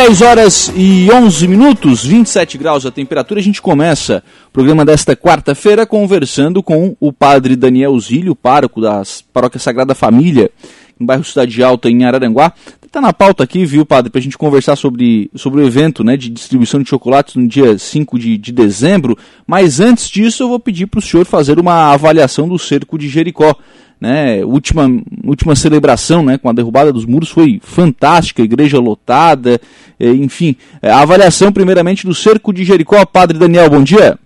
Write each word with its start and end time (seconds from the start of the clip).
10 0.00 0.22
horas 0.22 0.72
e 0.74 1.10
11 1.12 1.46
minutos, 1.46 2.06
27 2.06 2.56
graus 2.56 2.86
a 2.86 2.90
temperatura. 2.90 3.38
A 3.38 3.42
gente 3.42 3.60
começa 3.60 4.22
o 4.48 4.50
programa 4.50 4.82
desta 4.82 5.14
quarta-feira 5.14 5.84
conversando 5.84 6.62
com 6.62 6.96
o 6.98 7.12
padre 7.12 7.54
Daniel 7.54 8.00
Zílio, 8.00 8.34
pároco 8.34 8.80
da 8.80 9.02
Paróquia 9.30 9.60
Sagrada 9.60 9.94
Família, 9.94 10.50
no 10.98 11.04
bairro 11.04 11.22
Cidade 11.22 11.62
Alta, 11.62 11.90
em 11.90 12.04
Araranguá. 12.04 12.54
Está 12.82 12.98
na 12.98 13.12
pauta 13.12 13.44
aqui, 13.44 13.66
viu, 13.66 13.84
padre, 13.84 14.10
para 14.10 14.20
a 14.20 14.22
gente 14.22 14.38
conversar 14.38 14.74
sobre, 14.74 15.30
sobre 15.34 15.60
o 15.60 15.66
evento 15.66 16.02
né, 16.02 16.16
de 16.16 16.30
distribuição 16.30 16.82
de 16.82 16.88
chocolates 16.88 17.34
no 17.34 17.46
dia 17.46 17.76
5 17.76 18.18
de, 18.18 18.38
de 18.38 18.52
dezembro. 18.52 19.18
Mas 19.46 19.80
antes 19.80 20.08
disso, 20.08 20.44
eu 20.44 20.48
vou 20.48 20.58
pedir 20.58 20.86
para 20.86 20.98
o 20.98 21.02
senhor 21.02 21.26
fazer 21.26 21.58
uma 21.58 21.92
avaliação 21.92 22.48
do 22.48 22.58
cerco 22.58 22.96
de 22.96 23.06
Jericó 23.06 23.54
né, 24.00 24.42
última, 24.44 24.88
última 25.24 25.54
celebração 25.54 26.24
né, 26.24 26.38
com 26.38 26.48
a 26.48 26.52
derrubada 26.52 26.92
dos 26.92 27.04
muros 27.04 27.28
foi 27.28 27.60
fantástica, 27.62 28.42
igreja 28.42 28.80
lotada, 28.80 29.60
enfim. 30.00 30.56
A 30.80 31.02
avaliação, 31.02 31.52
primeiramente, 31.52 32.06
do 32.06 32.14
cerco 32.14 32.52
de 32.52 32.64
Jericó. 32.64 33.04
Padre 33.04 33.38
Daniel, 33.38 33.68
bom 33.68 33.82
dia. 33.82 34.18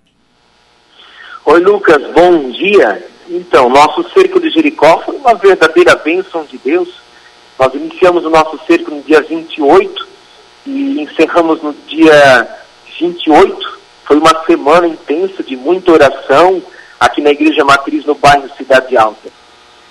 Oi, 1.44 1.60
Lucas, 1.60 2.00
bom 2.14 2.50
dia. 2.50 3.04
Então, 3.28 3.68
nosso 3.68 4.08
cerco 4.10 4.40
de 4.40 4.48
Jericó 4.50 5.02
foi 5.04 5.16
uma 5.16 5.34
verdadeira 5.34 5.96
bênção 5.96 6.44
de 6.44 6.56
Deus. 6.58 6.88
Nós 7.58 7.74
iniciamos 7.74 8.24
o 8.24 8.30
nosso 8.30 8.58
cerco 8.66 8.92
no 8.92 9.02
dia 9.02 9.20
28 9.22 10.06
e 10.66 11.00
encerramos 11.02 11.60
no 11.62 11.74
dia 11.88 12.48
28. 13.00 13.74
Foi 14.04 14.18
uma 14.18 14.44
semana 14.44 14.86
intensa 14.86 15.42
de 15.42 15.56
muita 15.56 15.90
oração 15.90 16.62
aqui 17.00 17.20
na 17.20 17.30
Igreja 17.30 17.64
Matriz, 17.64 18.04
no 18.04 18.14
bairro 18.14 18.48
Cidade 18.56 18.96
Alta 18.96 19.43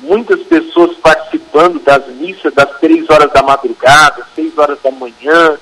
muitas 0.03 0.41
pessoas 0.43 0.95
participando 0.97 1.79
das 1.79 2.05
missas 2.07 2.53
das 2.53 2.69
3 2.79 3.09
horas 3.09 3.31
da 3.31 3.41
madrugada, 3.41 4.27
6 4.35 4.57
horas 4.57 4.77
da 4.83 4.91
manhã, 4.91 5.57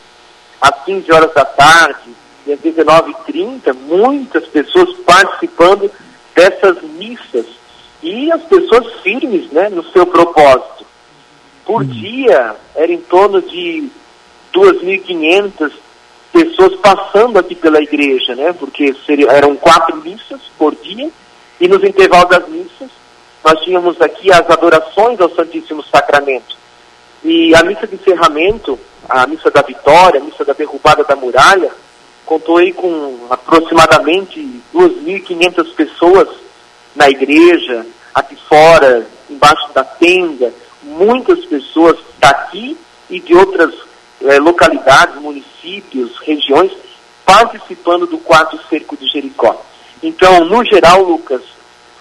às 0.59 0.83
15 0.83 1.11
horas 1.11 1.33
da 1.33 1.45
tarde 1.45 2.11
e 2.45 2.53
às 2.53 2.59
19h30, 2.59 3.73
muitas 3.87 4.45
pessoas 4.47 4.95
participando 5.05 5.89
dessas 6.35 6.81
missas. 6.81 7.45
E 8.01 8.31
as 8.31 8.41
pessoas 8.43 8.91
firmes 9.03 9.51
né, 9.51 9.69
no 9.69 9.83
seu 9.91 10.07
propósito. 10.07 10.85
Por 11.63 11.83
uhum. 11.83 11.87
dia, 11.87 12.55
era 12.75 12.91
em 12.91 13.01
torno 13.01 13.41
de 13.41 13.87
2.500 14.53 15.71
pessoas 16.33 16.75
passando 16.77 17.37
aqui 17.37 17.53
pela 17.53 17.81
igreja, 17.81 18.35
né? 18.35 18.53
Porque 18.53 18.95
seria, 19.05 19.27
eram 19.31 19.55
quatro 19.55 19.97
missas 19.97 20.41
por 20.57 20.75
dia, 20.75 21.09
e 21.59 21.67
nos 21.67 21.83
intervalos 21.83 22.29
das 22.29 22.47
missas, 22.49 22.89
nós 23.43 23.59
tínhamos 23.61 23.99
aqui 24.01 24.31
as 24.31 24.49
adorações 24.49 25.19
ao 25.19 25.29
Santíssimo 25.29 25.83
Sacramento. 25.83 26.55
E 27.23 27.53
a 27.55 27.63
missa 27.63 27.87
de 27.87 27.95
encerramento, 27.95 28.79
a 29.07 29.25
missa 29.27 29.49
da 29.51 29.61
vitória, 29.61 30.19
a 30.19 30.23
missa 30.23 30.43
da 30.45 30.53
derrubada 30.53 31.03
da 31.03 31.15
muralha, 31.15 31.71
contou 32.25 32.57
aí 32.57 32.71
com 32.71 33.27
aproximadamente 33.29 34.61
2.500 34.73 35.73
pessoas 35.75 36.27
na 36.95 37.09
igreja, 37.09 37.85
aqui 38.13 38.35
fora, 38.47 39.05
embaixo 39.29 39.71
da 39.73 39.83
tenda, 39.83 40.53
muitas 40.83 41.45
pessoas 41.45 41.97
daqui 42.19 42.77
e 43.09 43.19
de 43.19 43.35
outras 43.35 43.73
eh, 44.21 44.39
localidades, 44.39 45.15
municípios, 45.15 46.17
regiões, 46.19 46.71
participando 47.25 48.05
do 48.07 48.17
quarto 48.17 48.59
cerco 48.69 48.97
de 48.97 49.07
Jericó. 49.07 49.63
Então, 50.01 50.45
no 50.45 50.63
geral, 50.65 51.03
Lucas, 51.03 51.41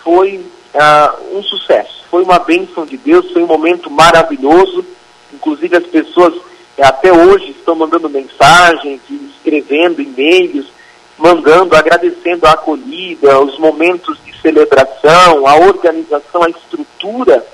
foi 0.02 0.44
uh, 0.74 1.36
um 1.38 1.42
sucesso. 1.42 2.04
Foi 2.10 2.22
uma 2.22 2.38
bênção 2.38 2.84
de 2.84 2.96
Deus, 2.96 3.30
foi 3.32 3.42
um 3.42 3.46
momento 3.46 3.90
maravilhoso. 3.90 4.84
Inclusive 5.32 5.76
as 5.76 5.86
pessoas 5.86 6.34
eh, 6.76 6.84
até 6.84 7.12
hoje 7.12 7.50
estão 7.50 7.76
mandando 7.76 8.08
mensagens, 8.08 9.00
escrevendo 9.08 10.02
e-mails, 10.02 10.66
mandando, 11.16 11.76
agradecendo 11.76 12.46
a 12.46 12.52
acolhida, 12.52 13.40
os 13.40 13.58
momentos 13.58 14.18
de 14.24 14.36
celebração, 14.40 15.46
a 15.46 15.56
organização, 15.56 16.42
a 16.42 16.50
estrutura 16.50 17.46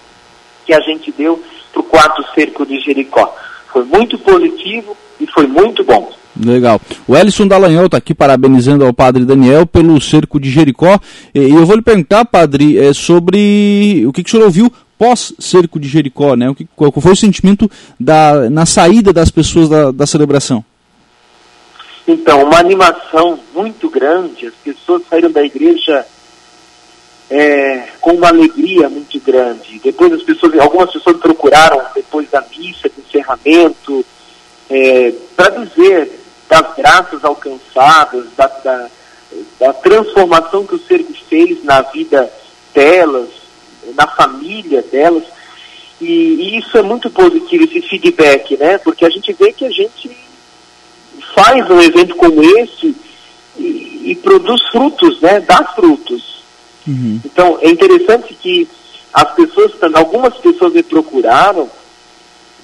que 0.65 0.73
a 0.73 0.81
gente 0.81 1.13
deu 1.13 1.43
para 1.73 1.81
o 1.81 1.85
quarto 1.85 2.25
cerco 2.35 2.65
de 2.65 2.81
Jericó. 2.81 3.35
Foi 3.69 3.85
muito 3.85 4.19
positivo 4.19 4.97
e 5.21 5.27
foi 5.27 5.47
muito 5.47 5.85
bom. 5.85 6.13
Legal. 6.39 6.81
O 7.09 7.17
Ellison 7.17 7.47
Dallagnol 7.47 7.87
está 7.87 7.97
aqui 7.97 8.15
parabenizando 8.15 8.85
ao 8.85 8.93
padre 8.93 9.25
Daniel 9.25 9.67
pelo 9.67 10.01
cerco 10.01 10.39
de 10.39 10.51
Jericó. 10.51 10.99
E 11.35 11.51
eu 11.51 11.65
vou 11.65 11.77
lhe 11.77 11.83
perguntar, 11.83 12.25
padre, 12.27 12.79
é, 12.79 12.93
sobre 12.93 14.05
o 14.07 14.13
que, 14.13 14.23
que 14.23 14.29
o 14.29 14.31
senhor 14.31 14.45
ouviu 14.45 14.71
pós-cerco 14.99 15.81
de 15.81 15.89
Jericó, 15.89 16.35
né? 16.35 16.51
O 16.51 16.55
que, 16.55 16.67
qual 16.77 16.93
foi 16.93 17.13
o 17.13 17.17
sentimento 17.17 17.71
da, 17.99 18.51
na 18.51 18.67
saída 18.67 19.13
das 19.13 19.31
pessoas 19.31 19.69
da, 19.69 19.91
da 19.91 20.07
celebração? 20.07 20.65
Então, 22.07 22.45
uma 22.45 22.59
animação 22.59 23.39
muito 23.55 23.89
grande. 23.89 24.47
As 24.47 24.55
pessoas 24.55 25.03
saíram 25.09 25.31
da 25.31 25.43
igreja 25.43 26.07
é, 27.31 27.89
com 28.01 28.13
uma 28.13 28.29
alegria 28.29 28.89
muito 28.89 29.19
grande. 29.21 29.81
Depois 29.83 30.13
as 30.13 30.23
pessoas, 30.23 30.59
algumas 30.59 30.93
pessoas 30.93 31.17
procuraram 31.17 31.83
depois 31.95 32.31
da 32.31 32.45
missa, 32.57 32.89
do 32.89 33.03
encerramento, 33.07 34.05
é, 34.71 35.13
para 35.37 35.65
dizer 35.65 36.21
das 36.49 36.77
graças 36.77 37.25
alcançadas, 37.25 38.27
da, 38.37 38.47
da, 38.47 38.89
da 39.59 39.73
transformação 39.73 40.67
que 40.67 40.77
o 40.77 40.79
Cerco 40.79 41.13
fez 41.29 41.63
na 41.65 41.83
vida 41.83 42.31
delas, 42.73 43.29
na 43.95 44.07
família 44.07 44.83
delas. 44.83 45.25
E, 46.01 46.07
e, 46.07 46.59
isso 46.59 46.77
é 46.77 46.83
muito 46.83 47.11
positivo, 47.11 47.65
esse 47.65 47.83
feedback, 47.83 48.57
né? 48.57 48.79
Porque 48.79 49.05
a 49.05 49.11
gente 49.11 49.33
vê 49.33 49.53
que 49.53 49.65
a 49.65 49.71
gente 49.71 50.17
faz 51.35 51.69
um 51.71 51.81
evento 51.81 52.15
como 52.17 52.43
esse 52.61 52.95
e, 53.57 54.11
e 54.11 54.15
produz 54.17 54.63
frutos, 54.69 55.21
né? 55.21 55.41
Dá 55.41 55.65
frutos. 55.75 56.45
Uhum. 56.87 57.21
Então, 57.25 57.59
é 57.63 57.71
interessante 57.71 58.35
que 58.35 58.69
as 59.13 59.35
pessoas, 59.35 59.73
algumas 59.95 60.35
pessoas 60.37 60.75
me 60.75 60.83
procuraram 60.83 61.69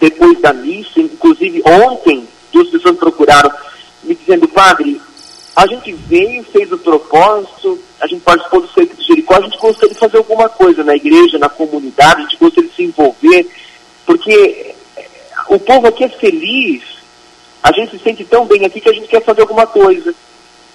depois 0.00 0.41
da 0.41 0.53
missa, 0.53 1.00
inclusive 1.00 1.62
ontem, 1.64 2.26
duas 2.53 2.69
pessoas 2.69 2.97
procuraram 2.97 3.50
me 4.03 4.14
dizendo, 4.14 4.48
padre, 4.48 5.00
a 5.54 5.66
gente 5.66 5.92
veio, 5.92 6.42
fez 6.44 6.72
o 6.72 6.78
propósito, 6.78 7.78
a 8.00 8.06
gente 8.06 8.22
participou 8.22 8.62
do 8.62 8.69
Cerco 8.69 8.97
de 8.97 9.06
Jericó, 9.06 9.36
a 9.36 9.42
gente 9.42 9.58
gostaria 9.58 9.94
de 9.94 10.00
fazer 10.00 10.16
alguma 10.16 10.48
coisa 10.48 10.82
na 10.82 10.97
igreja, 10.97 11.38
na 11.38 11.48
comunidade, 11.48 12.20
a 12.20 12.25
gente 12.25 12.38
gostaria 12.38 12.69
de 12.69 12.75
se 12.75 12.82
envolver, 12.82 13.48
porque 14.06 14.75
eh, 14.97 15.04
o 15.48 15.58
povo 15.58 15.86
aqui 15.86 16.04
é 16.04 16.08
feliz, 16.08 16.82
a 17.62 17.70
gente 17.72 17.97
se 17.97 18.02
sente 18.02 18.25
tão 18.25 18.47
bem 18.47 18.64
aqui 18.64 18.81
que 18.81 18.88
a 18.88 18.92
gente 18.92 19.06
quer 19.06 19.22
fazer 19.22 19.42
alguma 19.42 19.66
coisa 19.66 20.14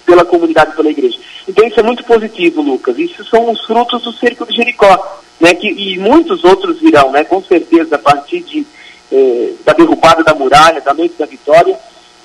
pela 0.06 0.24
comunidade, 0.24 0.74
pela 0.74 0.90
igreja. 0.90 1.18
Então 1.46 1.66
isso 1.66 1.78
é 1.78 1.82
muito 1.82 2.02
positivo, 2.04 2.62
Lucas. 2.62 2.98
Isso 2.98 3.22
são 3.24 3.50
os 3.50 3.60
frutos 3.66 4.02
do 4.02 4.12
Cerco 4.12 4.46
de 4.46 4.56
Jericó, 4.56 5.20
né? 5.38 5.54
Que, 5.54 5.68
e 5.68 5.98
muitos 5.98 6.44
outros 6.44 6.80
virão, 6.80 7.12
né? 7.12 7.24
Com 7.24 7.42
certeza, 7.42 7.96
a 7.96 7.98
partir 7.98 8.40
de, 8.40 8.66
eh, 9.12 9.52
da 9.64 9.72
derrubada 9.72 10.22
da 10.22 10.34
muralha, 10.34 10.80
da 10.80 10.94
noite 10.94 11.14
da 11.18 11.26
vitória, 11.26 11.78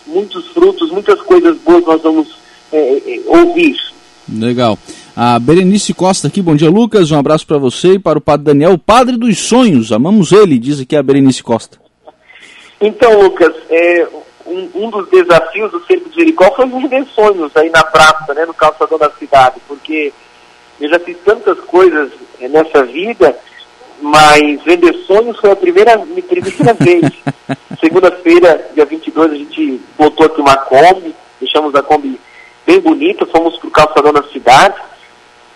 muitos 0.05 0.47
frutos, 0.47 0.91
muitas 0.91 1.21
coisas 1.21 1.57
boas 1.57 1.85
nós 1.85 2.01
vamos 2.01 2.35
é, 2.71 3.21
ouvir. 3.25 3.75
Legal. 4.31 4.77
A 5.15 5.37
Berenice 5.37 5.93
Costa 5.93 6.27
aqui, 6.27 6.41
bom 6.41 6.55
dia 6.55 6.69
Lucas, 6.69 7.11
um 7.11 7.19
abraço 7.19 7.45
para 7.45 7.57
você 7.57 7.93
e 7.93 7.99
para 7.99 8.17
o 8.17 8.21
Padre 8.21 8.45
Daniel, 8.45 8.73
o 8.73 8.77
Padre 8.77 9.17
dos 9.17 9.37
Sonhos, 9.37 9.91
amamos 9.91 10.31
ele, 10.31 10.57
diz 10.57 10.79
aqui 10.79 10.95
a 10.95 11.03
Berenice 11.03 11.43
Costa. 11.43 11.77
Então 12.81 13.21
Lucas, 13.21 13.53
é, 13.69 14.07
um, 14.45 14.69
um, 14.75 14.89
dos 14.89 15.07
desafios 15.09 15.71
do 15.71 15.85
Cerco 15.85 16.09
de 16.09 16.15
Jericó 16.15 16.51
foi 16.55 16.65
viver 16.67 17.05
sonhos 17.13 17.55
aí 17.55 17.69
na 17.69 17.83
praça, 17.83 18.33
né, 18.33 18.45
no 18.45 18.53
calçador 18.53 18.97
da 18.97 19.09
cidade, 19.11 19.61
porque 19.67 20.11
eu 20.81 20.89
já 20.89 20.99
fiz 20.99 21.15
tantas 21.23 21.59
coisas 21.59 22.11
nessa 22.39 22.83
vida 22.83 23.37
mas 24.01 24.61
vender 24.63 24.93
sonhos 25.05 25.37
foi 25.39 25.51
a 25.51 25.55
primeira, 25.55 25.97
primeira 25.99 26.73
vez. 26.73 27.11
Segunda-feira, 27.79 28.69
dia 28.73 28.85
22, 28.85 29.31
a 29.31 29.35
gente 29.35 29.81
botou 29.97 30.25
aqui 30.25 30.41
uma 30.41 30.55
Kombi, 30.57 31.15
deixamos 31.39 31.73
a 31.75 31.81
Kombi 31.81 32.19
bem 32.65 32.79
bonita, 32.79 33.25
fomos 33.25 33.57
para 33.57 33.67
o 33.67 33.71
calçadão 33.71 34.13
da 34.13 34.23
cidade. 34.23 34.75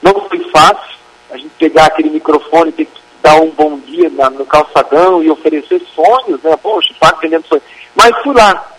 Não 0.01 0.13
foi 0.27 0.39
fácil 0.49 0.97
a 1.31 1.37
gente 1.37 1.51
pegar 1.57 1.85
aquele 1.85 2.09
microfone, 2.09 2.71
ter 2.71 2.85
que 2.85 2.99
dar 3.21 3.35
um 3.41 3.49
bom 3.49 3.77
dia 3.79 4.09
na, 4.09 4.29
no 4.29 4.45
calçadão 4.45 5.21
e 5.23 5.29
oferecer 5.29 5.81
sonhos, 5.93 6.41
né? 6.43 6.55
Poxa, 6.57 6.91
está 6.91 7.17
vendendo 7.21 7.45
sonhos. 7.47 7.63
Mas 7.95 8.11
fui 8.23 8.33
lá, 8.33 8.71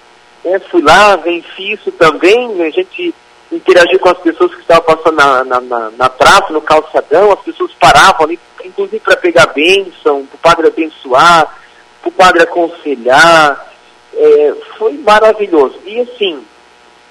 né? 0.45 0.59
fui 0.71 0.83
lá, 0.83 1.17
venci 1.17 1.73
isso 1.73 1.91
também, 1.93 2.63
a 2.63 2.71
gente 2.71 3.15
interagir 3.51 3.99
com 3.99 4.11
as 4.11 4.19
pessoas 4.19 4.55
que 4.55 4.61
estavam 4.61 4.85
passando 4.85 5.17
na, 5.17 5.45
na, 5.45 5.61
na, 5.61 5.91
na 5.91 6.09
praça, 6.09 6.53
no 6.53 6.61
calçadão, 6.61 7.33
as 7.33 7.41
pessoas 7.41 7.73
paravam 7.81 8.27
ali, 8.27 8.39
inclusive 8.79 9.01
para 9.01 9.17
pegar 9.17 9.47
bênção, 9.47 10.25
para 10.27 10.37
o 10.37 10.39
padre 10.39 10.67
abençoar, 10.69 11.59
para 12.01 12.09
o 12.09 12.13
padre 12.13 12.43
aconselhar. 12.43 13.67
É, 14.15 14.55
foi 14.79 14.93
maravilhoso. 14.99 15.79
E 15.85 16.01
assim, 16.01 16.43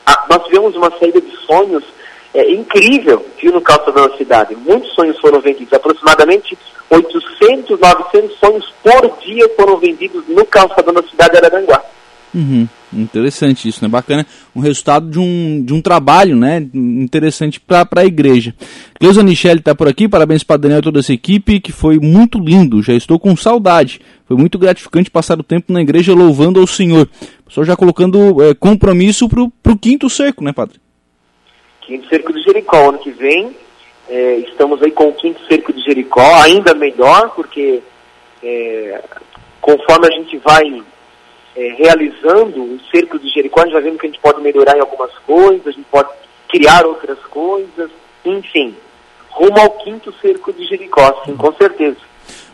a, 0.05 0.25
nós 0.29 0.43
tivemos 0.45 0.75
uma 0.75 0.91
saída 0.97 1.19
de 1.19 1.35
sonhos 1.45 1.83
é, 2.33 2.51
incrível, 2.51 3.25
viu, 3.39 3.51
no 3.51 3.61
calçadão 3.61 4.07
da 4.09 4.17
cidade. 4.17 4.55
Muitos 4.55 4.93
sonhos 4.93 5.19
foram 5.19 5.39
vendidos, 5.39 5.73
aproximadamente 5.73 6.57
800, 6.89 7.79
900 7.79 8.37
sonhos 8.37 8.73
por 8.83 9.17
dia 9.19 9.49
foram 9.55 9.77
vendidos 9.77 10.23
no 10.27 10.45
calçadão 10.45 10.93
da 10.93 11.03
cidade 11.03 11.31
de 11.31 11.37
Araranguá. 11.37 11.83
Uhum. 12.33 12.67
Interessante 12.91 13.67
isso, 13.67 13.83
né? 13.83 13.89
Bacana. 13.89 14.25
Um 14.55 14.61
resultado 14.61 15.09
de 15.09 15.19
um, 15.19 15.61
de 15.63 15.73
um 15.73 15.81
trabalho, 15.81 16.35
né? 16.35 16.65
Interessante 16.73 17.59
para 17.59 17.85
a 17.95 18.05
igreja. 18.05 18.55
Cleusa 18.97 19.23
Michele 19.23 19.59
está 19.59 19.75
por 19.75 19.87
aqui. 19.87 20.07
Parabéns 20.07 20.43
para 20.43 20.57
Daniel 20.57 20.79
e 20.79 20.83
toda 20.83 20.99
essa 20.99 21.11
equipe, 21.11 21.59
que 21.59 21.71
foi 21.71 21.99
muito 21.99 22.39
lindo. 22.39 22.81
Já 22.81 22.93
estou 22.93 23.19
com 23.19 23.35
saudade. 23.35 23.99
Foi 24.25 24.37
muito 24.37 24.57
gratificante 24.57 25.11
passar 25.11 25.37
o 25.39 25.43
tempo 25.43 25.73
na 25.73 25.81
igreja 25.81 26.13
louvando 26.13 26.59
ao 26.59 26.67
Senhor. 26.67 27.09
Só 27.49 27.63
já 27.63 27.75
colocando 27.75 28.41
é, 28.43 28.53
compromisso 28.53 29.27
para 29.27 29.71
o 29.71 29.77
quinto 29.77 30.09
cerco, 30.09 30.43
né, 30.43 30.53
Padre? 30.53 30.79
Quinto 31.81 32.07
cerco 32.07 32.31
de 32.31 32.41
Jericó. 32.41 32.89
Ano 32.89 32.99
que 32.99 33.11
vem, 33.11 33.51
é, 34.09 34.37
estamos 34.39 34.81
aí 34.81 34.91
com 34.91 35.09
o 35.09 35.13
quinto 35.13 35.45
cerco 35.45 35.73
de 35.73 35.81
Jericó. 35.81 36.41
Ainda 36.41 36.73
melhor, 36.73 37.31
porque 37.35 37.81
é, 38.41 39.03
conforme 39.59 40.07
a 40.07 40.11
gente 40.11 40.37
vai 40.37 40.81
é, 41.57 41.73
realizando 41.75 42.61
o 42.61 42.79
cerco 42.91 43.17
de 43.17 43.27
Jericó, 43.29 43.61
a 43.61 43.63
gente 43.63 43.73
vai 43.73 43.81
vendo 43.81 43.97
que 43.97 44.05
a 44.05 44.09
gente 44.09 44.21
pode 44.21 44.41
melhorar 44.41 44.77
em 44.77 44.79
algumas 44.79 45.11
coisas, 45.25 45.65
a 45.65 45.71
gente 45.71 45.87
pode 45.91 46.09
criar 46.47 46.85
outras 46.85 47.17
coisas, 47.31 47.89
enfim, 48.23 48.75
rumo 49.31 49.59
ao 49.59 49.71
quinto 49.71 50.13
cerco 50.21 50.53
de 50.53 50.63
Jericó, 50.67 51.23
sim, 51.25 51.35
com 51.35 51.51
certeza. 51.53 51.97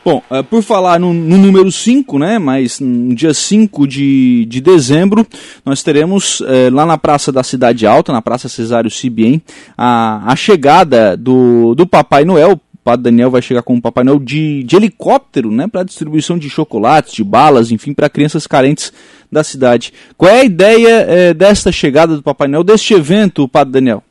Bom, 0.05 0.21
uh, 0.29 0.44
por 0.44 0.61
falar 0.61 1.00
no, 1.00 1.13
no 1.13 1.38
número 1.38 1.71
5, 1.71 2.17
né, 2.17 2.39
mas 2.39 2.79
no 2.79 3.13
dia 3.13 3.33
5 3.33 3.88
de, 3.88 4.45
de 4.45 4.61
dezembro, 4.61 5.25
nós 5.65 5.83
teremos 5.83 6.39
uh, 6.39 6.45
lá 6.71 6.85
na 6.85 6.97
Praça 6.97 7.31
da 7.31 7.44
Cidade 7.44 7.85
Alta, 7.85 8.11
na 8.11 8.21
Praça 8.21 8.47
Cesário 8.47 8.91
Cibien, 8.91 9.41
a, 9.77 10.31
a 10.31 10.35
chegada 10.35 11.15
do, 11.15 11.75
do 11.75 11.85
Papai 11.85 12.25
Noel, 12.25 12.59
Padre 12.83 13.03
Daniel 13.03 13.31
vai 13.31 13.41
chegar 13.41 13.63
com 13.63 13.74
um 13.74 13.81
Papai 13.81 14.03
Noel 14.03 14.19
de, 14.19 14.63
de 14.63 14.75
helicóptero, 14.75 15.50
né, 15.50 15.68
para 15.68 15.83
distribuição 15.83 16.38
de 16.38 16.50
chocolates, 16.50 17.13
de 17.13 17.24
balas, 17.24 17.71
enfim, 17.71 17.94
para 17.94 18.09
crianças 18.09 18.45
carentes 18.45 18.91
da 19.31 19.44
cidade. 19.44 19.94
Qual 20.18 20.30
é 20.30 20.41
a 20.41 20.45
ideia 20.45 21.06
é, 21.07 21.33
desta 21.33 21.71
chegada 21.71 22.15
do 22.15 22.21
Papai 22.21 22.47
Noel, 22.47 22.63
deste 22.63 22.94
evento, 22.94 23.47
Padre 23.47 23.74
Daniel? 23.74 24.03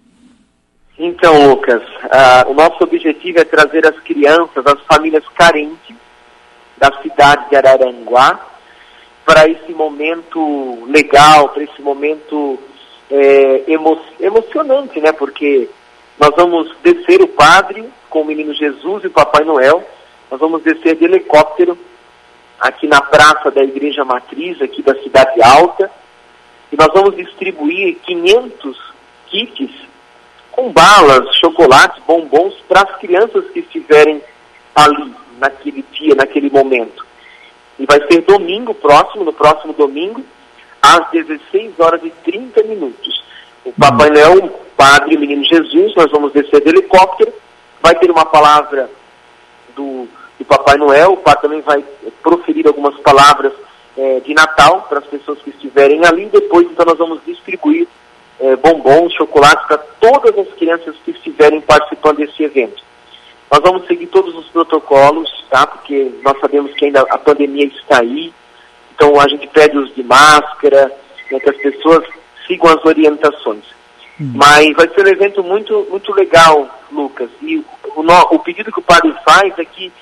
Então, 0.99 1.51
Lucas, 1.51 1.83
uh, 1.83 2.51
o 2.51 2.55
nosso 2.55 2.83
objetivo 2.85 3.41
é 3.41 3.45
trazer 3.45 3.87
as 3.87 3.99
crianças, 4.01 4.65
as 4.65 4.81
famílias 4.87 5.25
carentes 5.35 5.97
da 6.79 6.93
cidade 7.03 7.49
de 7.51 7.57
Araranguá 7.57 8.41
para 9.25 9.49
esse 9.49 9.73
momento 9.73 10.85
legal, 10.87 11.49
para 11.51 11.63
esse 11.63 11.81
momento 11.81 12.59
é, 13.11 13.65
emo 13.69 13.99
emocionante, 14.21 15.01
né? 15.01 15.13
Porque 15.13 15.69
nós 16.19 16.31
vamos 16.37 16.75
descer 16.83 17.23
o 17.23 17.29
padre 17.29 17.89
com 18.09 18.23
o 18.23 18.25
menino 18.25 18.55
Jesus 18.55 19.05
e 19.05 19.07
o 19.07 19.11
Papai 19.11 19.45
Noel. 19.45 19.87
Nós 20.31 20.41
vamos 20.41 20.63
descer 20.63 20.97
de 20.97 21.05
helicóptero 21.05 21.77
aqui 22.61 22.87
na 22.87 23.01
praça 23.01 23.51
da 23.51 23.63
Igreja 23.63 24.05
Matriz, 24.05 24.61
aqui 24.63 24.83
da 24.83 24.95
Cidade 25.03 25.43
Alta. 25.43 25.91
E 26.71 26.77
nós 26.77 26.89
vamos 26.95 27.17
distribuir 27.17 27.97
500 28.03 28.93
kits 29.27 29.71
com 30.51 30.71
balas, 30.71 31.35
chocolates, 31.37 32.03
bombons 32.07 32.55
para 32.69 32.83
as 32.83 32.97
crianças 32.99 33.49
que 33.51 33.61
estiverem 33.61 34.23
ali 34.75 35.15
naquele 35.39 35.85
dia, 35.93 36.15
naquele 36.15 36.51
momento. 36.51 37.05
E 37.79 37.87
vai 37.87 38.01
ser 38.07 38.21
domingo 38.23 38.75
próximo, 38.75 39.25
no 39.25 39.33
próximo 39.33 39.73
domingo, 39.73 40.25
às 40.81 41.11
16 41.11 41.81
horas 41.81 42.01
e 42.05 42.11
30 42.11 42.63
minutos. 42.65 43.25
O 43.65 43.73
Papai 43.73 44.11
Noel, 44.11 44.45
o 44.45 44.72
Padre 44.83 45.15
o 45.15 45.21
Menino 45.21 45.45
Jesus, 45.45 45.95
nós 45.95 46.11
vamos 46.11 46.33
descer 46.33 46.61
de 46.61 46.69
helicóptero 46.69 47.33
vai 47.81 47.95
ter 47.95 48.11
uma 48.11 48.27
palavra 48.27 48.91
do, 49.77 50.09
do 50.37 50.45
Papai 50.45 50.77
Noel, 50.77 51.13
o 51.13 51.17
Pai 51.19 51.37
também 51.41 51.61
vai 51.61 51.85
proferir 52.21 52.67
algumas 52.67 52.99
palavras 52.99 53.53
é, 53.97 54.19
de 54.19 54.35
Natal 54.35 54.85
para 54.89 54.99
as 54.99 55.07
pessoas 55.07 55.39
que 55.39 55.51
estiverem 55.51 56.05
ali. 56.05 56.27
Depois, 56.27 56.67
então, 56.69 56.85
nós 56.85 56.99
vamos 56.99 57.21
distribuir 57.25 57.87
é, 58.41 58.57
bombons, 58.57 59.15
chocolates 59.15 59.65
para 59.69 59.79
todas 59.79 60.37
as 60.37 60.53
crianças 60.55 60.97
que 61.05 61.13
estiverem 61.13 61.61
participando 61.61 62.17
desse 62.17 62.43
evento. 62.43 62.83
Nós 63.53 63.61
vamos 63.63 63.87
seguir 63.87 64.09
todos 64.09 64.35
os 64.35 64.49
protocolos, 64.49 65.45
tá? 65.49 65.65
Porque 65.65 66.11
nós 66.25 66.41
sabemos 66.41 66.73
que 66.75 66.87
ainda 66.87 67.03
a 67.03 67.19
pandemia 67.19 67.67
está 67.67 68.01
aí. 68.01 68.35
Então 68.97 69.21
a 69.21 69.29
gente 69.29 69.47
pede 69.47 69.79
os 69.79 69.95
de 69.95 70.03
máscara, 70.03 70.93
né, 71.31 71.39
que 71.39 71.51
as 71.51 71.57
pessoas 71.57 72.05
sigam 72.49 72.69
as 72.69 72.85
orientações. 72.85 73.63
Uhum. 74.23 74.33
Mas 74.37 74.73
vai 74.75 74.89
ser 74.89 75.05
um 75.05 75.09
evento 75.09 75.43
muito, 75.43 75.87
muito 75.91 76.13
legal, 76.15 76.69
Lucas. 76.93 77.29
E 77.41 77.57
o, 77.57 77.65
o, 77.97 78.35
o 78.35 78.39
pedido 78.39 78.71
que 78.71 78.79
o 78.79 78.83
padre 78.83 79.13
faz 79.25 79.53
é 79.59 79.65
que 79.65 79.93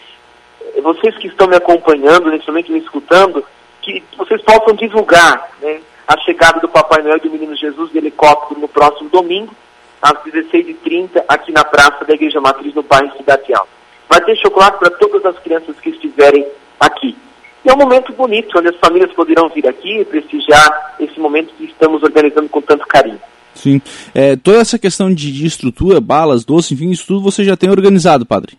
vocês 0.82 1.16
que 1.16 1.26
estão 1.26 1.48
me 1.48 1.56
acompanhando, 1.56 2.30
nesse 2.30 2.46
momento 2.46 2.70
me 2.70 2.80
escutando, 2.80 3.42
que 3.80 4.04
vocês 4.18 4.42
possam 4.42 4.74
divulgar 4.74 5.50
né, 5.62 5.80
a 6.06 6.18
chegada 6.18 6.60
do 6.60 6.68
Papai 6.68 7.02
Noel 7.02 7.16
e 7.16 7.20
do 7.20 7.30
Menino 7.30 7.56
Jesus 7.56 7.90
de 7.90 7.98
helicóptero 7.98 8.60
no 8.60 8.68
próximo 8.68 9.08
domingo, 9.08 9.54
às 10.02 10.12
16h30, 10.24 11.24
aqui 11.26 11.50
na 11.50 11.64
praça 11.64 12.04
da 12.04 12.12
Igreja 12.12 12.40
Matriz, 12.40 12.74
no 12.74 12.82
bairro 12.82 13.16
Cidade 13.16 13.54
Alta. 13.54 13.70
Vai 14.06 14.20
ter 14.22 14.36
chocolate 14.36 14.78
para 14.78 14.90
todas 14.90 15.24
as 15.24 15.38
crianças 15.38 15.78
que 15.80 15.90
estiverem 15.90 16.46
aqui. 16.78 17.16
E 17.64 17.70
é 17.70 17.72
um 17.72 17.78
momento 17.78 18.12
bonito, 18.12 18.58
onde 18.58 18.68
as 18.68 18.76
famílias 18.76 19.12
poderão 19.12 19.48
vir 19.48 19.66
aqui 19.66 20.00
e 20.00 20.04
prestigiar 20.04 20.96
esse 20.98 21.18
momento 21.18 21.54
que 21.54 21.64
estamos 21.64 22.02
organizando 22.02 22.48
com 22.48 22.60
tanto 22.60 22.86
carinho. 22.86 23.20
Sim. 23.54 23.80
É, 24.14 24.36
toda 24.36 24.58
essa 24.58 24.78
questão 24.78 25.12
de, 25.12 25.32
de, 25.32 25.46
estrutura, 25.46 26.00
balas, 26.00 26.44
doce, 26.44 26.74
enfim, 26.74 26.90
isso 26.90 27.06
tudo 27.06 27.20
você 27.20 27.44
já 27.44 27.56
tem 27.56 27.70
organizado, 27.70 28.24
padre? 28.24 28.56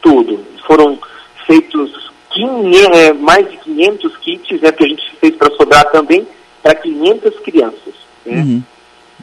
Tudo. 0.00 0.40
Foram 0.66 0.98
feitos 1.46 2.10
500, 2.30 2.96
é, 2.96 3.12
mais 3.12 3.50
de 3.50 3.56
500 3.58 4.16
kits, 4.18 4.60
né, 4.60 4.72
que 4.72 4.84
a 4.84 4.88
gente 4.88 5.02
fez 5.20 5.36
para 5.36 5.54
sobrar 5.54 5.84
também, 5.90 6.26
para 6.62 6.74
500 6.74 7.38
crianças. 7.40 7.94
Né? 8.24 8.36
Uhum. 8.36 8.62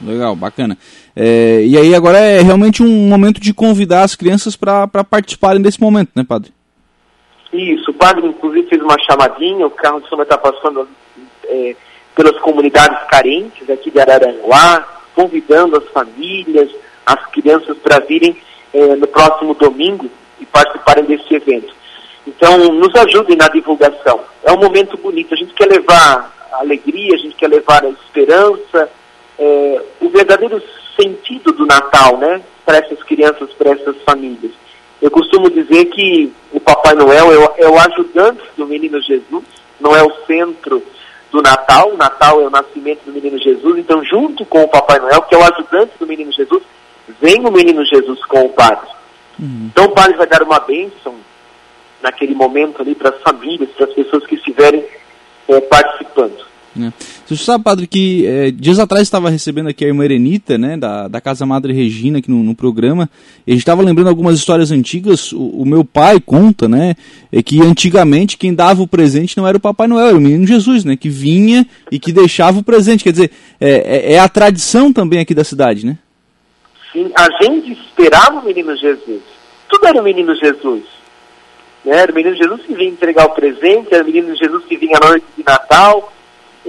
Legal, 0.02 0.36
bacana. 0.36 0.78
É, 1.16 1.64
e 1.66 1.78
aí 1.78 1.94
agora 1.94 2.18
é 2.18 2.42
realmente 2.42 2.82
um 2.82 3.08
momento 3.08 3.42
de 3.42 3.54
convidar 3.54 4.04
as 4.04 4.16
crianças 4.16 4.56
para 4.56 4.88
participarem 4.88 5.62
desse 5.62 5.82
momento, 5.82 6.12
né, 6.16 6.24
padre? 6.24 6.52
Isso, 7.52 7.92
o 7.92 7.94
padre 7.94 8.28
inclusive 8.28 8.68
fez 8.68 8.82
uma 8.82 8.98
chamadinha, 9.00 9.66
o 9.66 9.72
carro 9.72 10.00
de 10.00 10.08
som 10.08 10.16
vai 10.16 10.26
estar 10.26 10.38
passando 10.38 10.88
é, 11.46 11.76
pelas 12.20 12.38
comunidades 12.42 13.00
carentes 13.08 13.70
aqui 13.70 13.90
de 13.90 13.98
Araranguá, 13.98 14.86
convidando 15.16 15.78
as 15.78 15.88
famílias, 15.88 16.70
as 17.06 17.26
crianças 17.28 17.78
para 17.78 18.00
virem 18.00 18.36
eh, 18.74 18.96
no 18.98 19.08
próximo 19.08 19.54
domingo 19.54 20.12
e 20.38 20.46
participarem 20.46 21.06
desse 21.06 21.34
evento. 21.34 21.74
Então, 22.28 22.58
nos 22.74 22.94
ajudem 22.94 23.38
na 23.38 23.48
divulgação. 23.48 24.20
É 24.44 24.52
um 24.52 24.58
momento 24.58 24.98
bonito. 24.98 25.34
A 25.34 25.38
gente 25.38 25.54
quer 25.54 25.68
levar 25.70 26.36
alegria, 26.52 27.16
a 27.16 27.18
gente 27.18 27.36
quer 27.36 27.48
levar 27.48 27.86
a 27.86 27.90
esperança, 27.90 28.90
eh, 29.40 29.82
o 30.02 30.10
verdadeiro 30.10 30.62
sentido 31.00 31.54
do 31.54 31.66
Natal, 31.66 32.18
né? 32.18 32.42
Para 32.66 32.80
essas 32.80 33.02
crianças, 33.04 33.50
para 33.54 33.72
essas 33.72 33.96
famílias. 34.04 34.52
Eu 35.02 35.10
costumo 35.10 35.50
dizer 35.50 35.86
que 35.86 36.34
o 36.52 36.60
Papai 36.60 36.96
Noel 36.96 37.32
é 37.32 37.38
o, 37.38 37.52
é 37.60 37.70
o 37.70 37.80
ajudante 37.80 38.44
do 38.58 38.68
Menino 38.68 39.02
Jesus, 39.02 39.46
não 39.80 39.96
é 39.96 40.04
o 40.04 40.12
centro 40.28 40.84
do 41.32 41.42
Natal. 41.42 41.92
O 41.94 41.98
Natal 41.98 42.42
é 42.42 42.48
o 42.48 42.50
nascimento 42.50 43.04
do 43.06 43.12
menino 43.12 43.38
Jesus, 43.38 43.78
então, 43.78 44.04
junto 44.04 44.46
com 44.46 44.64
o 44.64 44.68
Papai 44.68 45.00
Noel, 45.00 45.22
que 45.24 45.36
é 45.36 45.38
o 45.38 45.44
ajudante 45.44 45.94
do 46.00 46.08
menino 46.08 46.32
Jesus, 46.32 46.64
vem 47.22 47.46
o 47.46 47.52
menino 47.52 47.84
Jesus 47.86 48.24
com 48.26 48.42
o 48.42 48.50
Padre. 48.50 48.90
Uhum. 49.40 49.70
Então, 49.72 49.86
o 49.86 49.92
Padre 49.92 50.18
vai 50.18 50.28
dar 50.28 50.44
uma 50.44 50.60
bênção 50.60 51.16
naquele 52.02 52.34
momento 52.34 52.82
ali 52.82 52.96
para 52.96 53.10
as 53.10 53.22
famílias, 53.22 53.70
para 53.72 53.86
as 53.86 53.94
pessoas 53.94 54.26
que 54.26 54.36
estiverem 54.36 54.86
é, 55.48 55.62
participando. 55.62 56.49
É. 56.78 56.94
Você 57.26 57.44
sabe, 57.44 57.64
padre, 57.64 57.88
que 57.88 58.26
é, 58.28 58.52
dias 58.52 58.78
atrás 58.78 59.02
estava 59.02 59.30
recebendo 59.30 59.70
aqui 59.70 59.84
a 59.84 59.88
irmã 59.88 60.04
Erenita, 60.04 60.58
né, 60.58 60.78
da, 60.78 61.08
da 61.08 61.20
Casa 61.20 61.46
Madre 61.46 61.74
Regina, 61.74 62.20
aqui 62.20 62.30
no, 62.30 62.44
no 62.44 62.54
programa, 62.54 63.10
e 63.46 63.52
a 63.52 63.54
gente 63.54 63.62
estava 63.62 63.82
lembrando 63.82 64.08
algumas 64.08 64.38
histórias 64.38 64.72
antigas. 64.72 65.32
O, 65.32 65.62
o, 65.62 65.66
meu 65.66 65.84
pai 65.84 66.20
conta, 66.20 66.68
né, 66.68 66.96
é 67.32 67.42
que 67.42 67.62
antigamente 67.62 68.38
quem 68.38 68.54
dava 68.54 68.84
o 68.84 68.88
presente 68.88 69.38
não 69.38 69.48
era 69.48 69.58
o 69.58 69.62
Papai 69.62 69.88
Noel, 69.88 70.08
era 70.08 70.18
o 70.18 70.22
menino 70.22 70.46
Jesus, 70.46 70.86
né, 70.86 70.96
que 70.96 71.10
vinha 71.10 71.66
e 71.92 71.98
que 71.98 72.12
deixava 72.12 72.60
o 72.60 72.64
presente. 72.64 73.04
Quer 73.04 73.12
dizer, 73.12 73.32
é, 73.60 74.12
é, 74.12 74.14
é 74.14 74.20
a 74.20 74.30
tradição 74.30 74.94
também 74.94 75.20
aqui 75.20 75.34
da 75.34 75.44
cidade, 75.44 75.86
né? 75.86 75.98
Sim, 76.94 77.12
a 77.16 77.44
gente 77.44 77.72
esperava 77.72 78.40
o 78.40 78.46
menino 78.46 78.76
Jesus. 78.76 79.22
Tudo 79.68 79.88
era 79.88 80.00
o 80.00 80.04
menino 80.04 80.36
Jesus. 80.36 80.84
Né? 81.86 81.98
Era 81.98 82.12
o 82.12 82.16
menino 82.16 82.36
Jesus 82.36 82.62
que 82.62 82.74
vinha 82.74 82.90
entregar 82.90 83.26
o 83.26 83.32
presente, 83.32 83.94
era 83.94 84.04
o 84.04 84.08
menino 84.08 84.36
Jesus 84.36 84.66
que 84.66 84.76
vinha 84.76 84.98
à 85.00 85.08
noite 85.08 85.26
de 85.38 85.44
Natal 85.44 86.12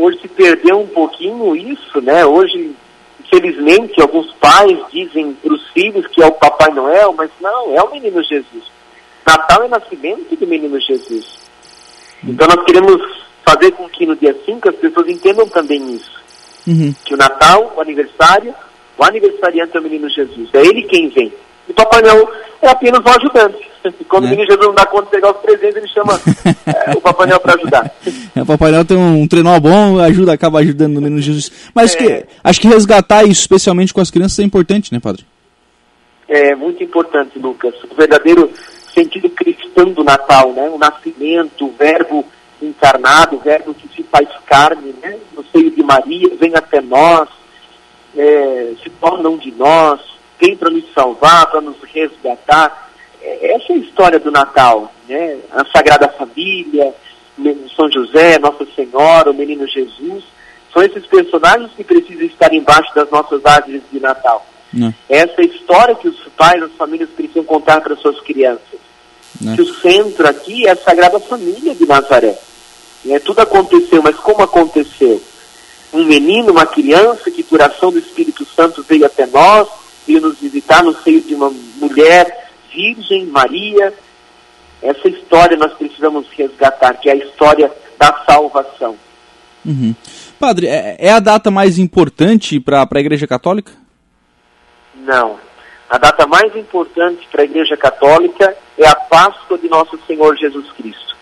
hoje 0.02 0.21
se 0.21 0.28
perdeu 0.28 0.80
um 0.80 0.87
pouquinho 0.87 1.54
isso, 1.54 2.00
né? 2.00 2.25
Hoje, 2.25 2.75
infelizmente, 3.21 4.00
alguns 4.00 4.33
pais 4.35 4.78
dizem 4.92 5.33
para 5.35 5.52
os 5.52 5.69
filhos 5.71 6.07
que 6.09 6.23
é 6.23 6.26
o 6.26 6.33
Papai 6.33 6.71
Noel, 6.73 7.14
mas 7.16 7.30
não, 7.40 7.76
é 7.76 7.83
o 7.83 7.90
Menino 7.90 8.23
Jesus. 8.23 8.64
Natal 9.26 9.64
é 9.64 9.69
nascimento 9.69 10.35
do 10.35 10.47
Menino 10.47 10.80
Jesus. 10.80 11.38
Então 12.25 12.47
nós 12.49 12.64
queremos 12.64 13.00
fazer 13.47 13.73
com 13.73 13.88
que 13.88 14.07
no 14.07 14.16
dia 14.16 14.37
5 14.45 14.69
as 14.69 14.76
pessoas 14.76 15.09
entendam 15.09 15.49
também 15.49 15.95
isso. 15.95 16.21
Uhum. 16.66 16.95
Que 17.04 17.14
o 17.14 17.16
Natal, 17.16 17.73
o 17.76 17.80
aniversário, 17.80 18.54
o 18.99 19.04
aniversariante 19.04 19.76
é 19.76 19.80
o 19.80 19.83
Menino 19.83 20.09
Jesus. 20.09 20.49
É 20.52 20.61
ele 20.61 20.83
quem 20.83 21.09
vem. 21.09 21.33
E 21.71 21.73
Papai 21.73 22.03
Noel 22.03 22.29
é 22.61 22.69
apenas 22.69 23.00
um 23.00 23.09
ajudante. 23.09 23.71
Quando 24.09 24.25
é. 24.25 24.27
o 24.27 24.31
menino 24.31 24.50
Jesus 24.50 24.67
não 24.67 24.75
dá 24.75 24.85
conta 24.85 25.05
de 25.05 25.11
pegar 25.12 25.31
os 25.31 25.39
presentes, 25.39 25.77
ele 25.77 25.89
chama 25.89 26.21
é, 26.67 26.97
o 26.97 27.00
Papai 27.00 27.29
Noel 27.29 27.41
para 27.41 27.55
ajudar. 27.55 27.91
É, 28.35 28.43
o 28.43 28.47
Papai 28.47 28.73
Noel 28.73 28.85
tem 28.85 28.97
um, 28.97 29.27
trenó 29.27 29.59
bom, 29.61 29.99
ajuda, 30.00 30.33
acaba 30.33 30.59
ajudando 30.59 30.99
o 30.99 31.00
menino 31.00 31.23
Jesus. 31.23 31.71
Mas 31.73 31.95
é. 31.95 31.99
que, 31.99 32.27
acho 32.43 32.61
que 32.61 32.69
resgatar 32.69 33.23
isso, 33.23 33.41
especialmente 33.41 33.95
com 33.95 34.00
as 34.00 34.11
crianças, 34.11 34.39
é 34.41 34.43
importante, 34.43 34.93
né, 34.93 35.00
Padre? 35.00 35.25
É 36.29 36.55
muito 36.55 36.83
importante, 36.83 37.39
Lucas. 37.39 37.75
O 37.91 37.95
verdadeiro 37.95 38.50
sentido 38.93 39.31
cristão 39.31 39.93
do 39.93 40.03
Natal, 40.03 40.53
né? 40.53 40.69
O 40.69 40.79
nascimento, 40.79 41.67
o 41.67 41.73
verbo 41.73 42.25
encarnado, 42.61 43.37
o 43.37 43.41
verbo 43.41 43.73
que 43.73 43.89
se 43.95 44.03
faz 44.03 44.29
carne, 44.45 44.95
né? 45.00 45.17
No 45.35 45.45
seio 45.45 45.71
de 45.71 45.83
Maria, 45.83 46.29
vem 46.39 46.55
até 46.55 46.81
nós, 46.81 47.29
é, 48.17 48.73
se 48.83 48.91
torna 48.91 49.29
um 49.29 49.39
de 49.39 49.53
nós, 49.53 50.00
vem 50.40 50.56
para 50.56 50.70
nos 50.70 50.85
salvar, 50.94 51.47
para 51.50 51.61
nos 51.61 51.76
resgatar. 51.92 52.90
É, 53.23 53.54
essa 53.54 53.73
é 53.73 53.76
a 53.76 53.78
história 53.78 54.18
do 54.18 54.30
Natal, 54.30 54.92
né? 55.09 55.38
A 55.50 55.64
Sagrada 55.66 56.09
Família, 56.09 56.94
São 57.76 57.90
José, 57.90 58.38
Nossa 58.38 58.66
Senhora, 58.75 59.30
o 59.30 59.35
Menino 59.35 59.66
Jesus, 59.68 60.25
são 60.73 60.82
esses 60.82 61.06
personagens 61.06 61.70
que 61.76 61.85
precisam 61.85 62.25
estar 62.25 62.52
embaixo 62.54 62.94
das 62.94 63.11
nossas 63.11 63.44
árvores 63.44 63.82
de 63.92 64.00
Natal. 64.00 64.47
Não. 64.73 64.94
Essa 65.09 65.35
é 65.38 65.42
a 65.42 65.47
história 65.47 65.94
que 65.94 66.09
os 66.09 66.18
pais, 66.37 66.62
as 66.62 66.73
famílias 66.73 67.11
precisam 67.11 67.44
contar 67.44 67.80
para 67.80 67.97
suas 67.97 68.20
crianças. 68.20 68.78
Não. 69.40 69.54
Que 69.56 69.62
o 69.62 69.75
centro 69.75 70.28
aqui 70.28 70.66
é 70.66 70.70
a 70.70 70.76
Sagrada 70.76 71.18
Família 71.18 71.75
de 71.75 71.87
Nazaré. 71.87 72.38
É, 73.09 73.18
tudo 73.18 73.40
aconteceu, 73.40 74.02
mas 74.02 74.16
como 74.16 74.42
aconteceu? 74.42 75.20
Um 75.92 76.04
menino, 76.04 76.52
uma 76.52 76.66
criança 76.66 77.30
que 77.30 77.42
por 77.42 77.61
ação 77.61 77.90
do 77.90 77.99
Espírito 77.99 78.44
Santo 78.44 78.85
veio 78.88 79.06
até 79.06 79.26
nós, 79.26 79.68
veio 80.11 80.21
nos 80.21 80.40
visitar 80.40 80.83
no 80.83 80.93
seio 81.02 81.21
de 81.21 81.35
uma 81.35 81.50
mulher 81.76 82.50
virgem, 82.75 83.26
Maria. 83.26 83.95
Essa 84.83 85.09
história 85.09 85.57
nós 85.57 85.73
precisamos 85.75 86.26
resgatar, 86.37 86.95
que 86.95 87.09
é 87.09 87.12
a 87.12 87.17
história 87.17 87.71
da 87.97 88.25
salvação. 88.29 88.97
Uhum. 89.64 89.95
Padre, 90.38 90.67
é, 90.67 90.97
é, 90.99 91.12
a 91.12 91.21
data 91.21 91.50
mais 91.50 91.79
importante 91.79 92.59
para 92.59 92.87
a 92.90 93.00
Igreja 93.00 93.26
Católica? 93.26 93.73
Não. 94.97 95.38
A 95.88 95.99
data 95.99 96.26
mais 96.26 96.57
importante 96.57 97.29
para 97.31 97.43
a 97.43 97.45
Igreja 97.45 97.76
Católica 97.76 98.57
é 98.79 98.88
a 98.88 98.95
Páscoa 98.95 99.59
de 99.59 99.69
Nosso 99.69 99.99
Senhor 100.07 100.37
Jesus 100.37 100.73
Cristo. 100.73 101.17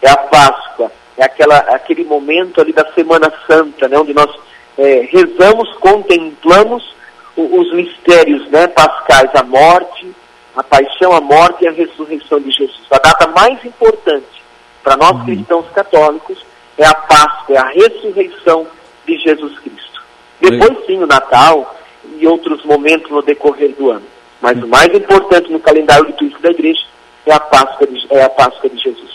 É 0.00 0.08
a 0.08 0.16
Páscoa 0.16 0.90
é 1.16 1.24
aquela, 1.24 1.58
aquele 1.58 2.04
momento 2.04 2.60
ali 2.60 2.72
da 2.72 2.90
Semana 2.92 3.32
Santa, 3.46 3.86
né, 3.86 3.96
onde 3.96 4.12
nós 4.12 4.30
é, 4.76 5.08
rezamos, 5.10 5.72
contemplamos 5.74 6.94
os 7.36 7.74
mistérios 7.74 8.48
né, 8.50 8.66
pascais, 8.68 9.30
a 9.34 9.42
morte, 9.42 10.14
a 10.56 10.62
paixão, 10.62 11.12
a 11.12 11.20
morte 11.20 11.64
e 11.64 11.68
a 11.68 11.72
ressurreição 11.72 12.40
de 12.40 12.50
Jesus. 12.50 12.82
A 12.90 12.98
data 12.98 13.26
mais 13.28 13.64
importante 13.64 14.42
para 14.82 14.96
nós 14.96 15.12
uhum. 15.12 15.24
cristãos 15.24 15.66
católicos 15.74 16.38
é 16.78 16.86
a 16.86 16.94
Páscoa, 16.94 17.56
é 17.56 17.58
a 17.58 17.68
ressurreição 17.68 18.66
de 19.06 19.18
Jesus 19.18 19.58
Cristo. 19.58 20.02
Depois 20.40 20.86
sim 20.86 21.02
o 21.02 21.06
Natal 21.06 21.76
e 22.18 22.26
outros 22.26 22.64
momentos 22.64 23.10
no 23.10 23.22
decorrer 23.22 23.74
do 23.76 23.90
ano. 23.90 24.04
Mas 24.40 24.58
uhum. 24.58 24.66
o 24.66 24.68
mais 24.68 24.94
importante 24.94 25.50
no 25.50 25.58
calendário 25.58 26.06
litúrgico 26.06 26.42
da 26.42 26.50
igreja 26.50 26.84
é 27.26 27.32
a 27.32 27.40
Páscoa 27.40 27.86
de, 27.86 28.06
é 28.10 28.22
a 28.22 28.28
Páscoa 28.28 28.70
de 28.70 28.78
Jesus. 28.78 29.14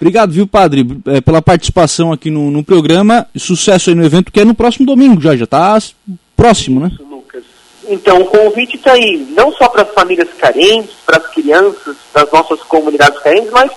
Obrigado, 0.00 0.30
viu, 0.30 0.46
padre, 0.46 0.86
é, 1.06 1.20
pela 1.20 1.42
participação 1.42 2.12
aqui 2.12 2.30
no, 2.30 2.52
no 2.52 2.62
programa. 2.62 3.26
Sucesso 3.36 3.90
aí 3.90 3.96
no 3.96 4.04
evento, 4.04 4.30
que 4.30 4.38
é 4.38 4.44
no 4.44 4.54
próximo 4.54 4.86
domingo 4.86 5.20
já, 5.20 5.34
já 5.34 5.42
está 5.42 5.76
próximo, 6.36 6.78
né? 6.78 6.92
Lucas. 7.00 7.07
Então, 7.88 8.20
o 8.20 8.26
convite 8.26 8.76
está 8.76 8.92
aí, 8.92 9.26
não 9.30 9.50
só 9.52 9.68
para 9.68 9.82
as 9.82 9.90
famílias 9.92 10.28
carentes, 10.34 10.94
para 11.06 11.16
as 11.16 11.26
crianças 11.28 11.96
das 12.12 12.30
nossas 12.30 12.60
comunidades 12.62 13.18
carentes, 13.20 13.50
mas 13.50 13.72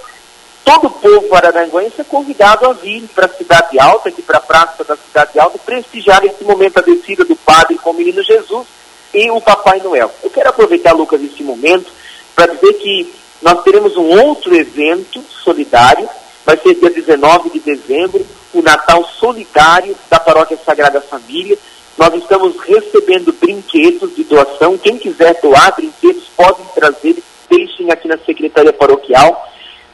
todo 0.66 0.88
o 0.88 0.92
povo 0.92 1.34
araranguense 1.34 2.02
é 2.02 2.04
convidado 2.04 2.66
a 2.66 2.74
vir 2.74 3.08
para 3.16 3.26
a 3.26 3.30
Cidade 3.30 3.80
Alta, 3.80 4.10
aqui 4.10 4.22
para 4.22 4.38
a 4.38 4.42
Praça 4.42 4.84
da 4.84 4.98
Cidade 4.98 5.40
Alta, 5.40 5.58
prestigiar 5.60 6.24
esse 6.26 6.44
momento 6.44 6.78
a 6.78 6.82
descida 6.82 7.24
do 7.24 7.38
Padre 7.38 7.78
com 7.78 7.92
o 7.92 7.94
Menino 7.94 8.22
Jesus 8.22 8.68
e 9.14 9.32
o 9.32 9.40
Papai 9.40 9.80
Noel. 9.80 10.12
Eu 10.22 10.30
quero 10.30 10.50
aproveitar, 10.50 10.94
Lucas, 10.94 11.22
esse 11.22 11.42
momento 11.42 11.92
para 12.36 12.54
dizer 12.54 12.74
que 12.74 13.14
nós 13.42 13.64
teremos 13.64 13.96
um 13.96 14.10
outro 14.26 14.56
evento 14.56 15.24
solidário, 15.44 16.08
vai 16.46 16.58
ser 16.58 16.76
dia 16.76 16.90
19 16.90 17.50
de 17.50 17.60
dezembro, 17.60 18.26
o 18.54 18.62
Natal 18.62 19.04
Solidário 19.20 19.96
da 20.10 20.20
Paróquia 20.20 20.60
Sagrada 20.66 21.00
Família. 21.02 21.58
Nós 22.02 22.16
estamos 22.16 22.58
recebendo 22.62 23.32
brinquedos 23.32 24.16
de 24.16 24.24
doação. 24.24 24.76
Quem 24.76 24.98
quiser 24.98 25.40
doar 25.40 25.76
brinquedos, 25.76 26.24
podem 26.36 26.66
trazer, 26.74 27.16
deixem 27.48 27.92
aqui 27.92 28.08
na 28.08 28.18
Secretaria 28.18 28.74
Paroquial. 28.74 29.48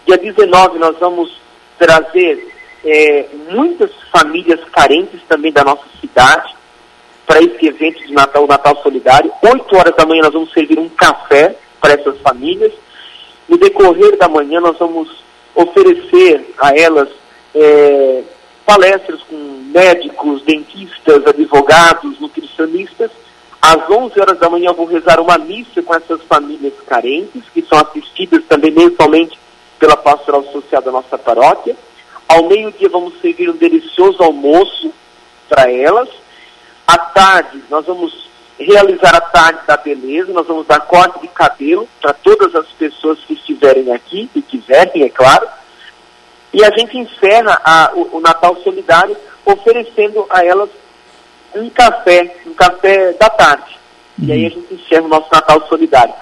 Dia 0.05 0.17
19 0.17 0.79
nós 0.79 0.97
vamos 0.99 1.37
trazer 1.77 2.47
é, 2.85 3.25
muitas 3.49 3.91
famílias 4.09 4.61
carentes 4.71 5.19
também 5.27 5.51
da 5.51 5.65
nossa 5.65 5.83
cidade 5.99 6.55
para 7.25 7.41
esse 7.41 7.67
evento 7.67 8.01
de 8.07 8.13
Natal, 8.13 8.45
o 8.45 8.47
Natal 8.47 8.81
Solidário. 8.81 9.29
8 9.43 9.75
horas 9.75 9.95
da 9.97 10.05
manhã 10.05 10.21
nós 10.21 10.33
vamos 10.33 10.53
servir 10.53 10.79
um 10.79 10.87
café 10.87 11.57
para 11.81 11.91
essas 11.91 12.17
famílias. 12.21 12.71
No 13.49 13.57
decorrer 13.57 14.17
da 14.17 14.29
manhã, 14.29 14.61
nós 14.61 14.77
vamos 14.77 15.09
oferecer 15.53 16.53
a 16.57 16.73
elas 16.73 17.09
é, 17.53 18.23
palestras 18.65 19.21
com 19.23 19.56
médicos, 19.77 20.41
dentistas, 20.41 21.23
advogados, 21.27 22.19
nutricionistas. 22.19 23.11
Às 23.61 23.87
11 23.89 24.19
horas 24.19 24.39
da 24.39 24.49
manhã, 24.49 24.69
eu 24.69 24.73
vou 24.73 24.87
rezar 24.87 25.19
uma 25.19 25.37
missa 25.37 25.83
com 25.83 25.93
essas 25.93 26.21
famílias 26.23 26.73
carentes, 26.87 27.43
que 27.53 27.61
são 27.61 27.77
assistidas 27.77 28.43
também 28.45 28.71
mensalmente 28.71 29.37
pela 29.77 29.95
pastoral 29.95 30.43
social 30.45 30.81
da 30.81 30.91
nossa 30.91 31.15
paróquia. 31.15 31.75
Ao 32.27 32.47
meio-dia, 32.47 32.89
vamos 32.89 33.21
servir 33.21 33.49
um 33.49 33.55
delicioso 33.55 34.23
almoço 34.23 34.91
para 35.47 35.71
elas. 35.71 36.09
À 36.87 36.97
tarde, 36.97 37.61
nós 37.69 37.85
vamos 37.85 38.27
realizar 38.59 39.13
a 39.13 39.21
tarde 39.21 39.59
da 39.67 39.77
beleza, 39.77 40.33
nós 40.33 40.47
vamos 40.47 40.65
dar 40.65 40.79
corte 40.79 41.19
de 41.21 41.27
cabelo 41.27 41.87
para 42.01 42.13
todas 42.13 42.55
as 42.55 42.67
pessoas 42.69 43.19
que 43.19 43.33
estiverem 43.33 43.91
aqui, 43.91 44.27
e 44.33 44.41
quiserem, 44.41 45.03
é 45.03 45.09
claro. 45.09 45.47
E 46.53 46.63
a 46.63 46.71
gente 46.71 46.97
encerra 46.97 47.61
a, 47.63 47.91
o, 47.93 48.17
o, 48.17 48.19
Natal 48.19 48.55
Solidário 48.63 49.15
oferecendo 49.47 50.25
a 50.29 50.45
elas 50.45 50.69
um 51.55 51.69
café, 51.69 52.35
um 52.45 52.53
café 52.53 53.13
da 53.13 53.29
tarde. 53.29 53.77
Uhum. 54.19 54.27
E 54.27 54.31
aí 54.31 54.45
a 54.45 54.49
gente 54.49 54.73
encerra 54.73 55.03
o 55.03 55.07
nosso 55.07 55.27
Natal 55.31 55.65
Solidário. 55.67 56.13